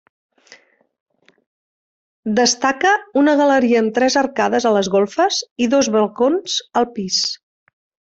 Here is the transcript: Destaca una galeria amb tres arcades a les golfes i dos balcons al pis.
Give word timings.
Destaca 2.39 2.93
una 3.23 3.37
galeria 3.41 3.83
amb 3.85 3.93
tres 3.99 4.17
arcades 4.25 4.65
a 4.71 4.75
les 4.79 4.89
golfes 4.99 5.43
i 5.67 5.69
dos 5.75 5.91
balcons 5.97 6.57
al 6.83 6.89
pis. 6.97 7.21